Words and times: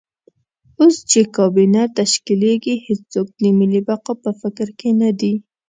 اوس 0.79 0.95
چې 1.09 1.19
کابینه 1.35 1.81
تشکیلېږي 1.97 2.75
هېڅوک 2.87 3.27
د 3.39 3.41
ملي 3.59 3.81
بقا 3.87 4.13
په 4.23 4.31
فکر 4.41 4.67
کې 4.79 4.89
نه 5.01 5.09
دي. 5.19 5.33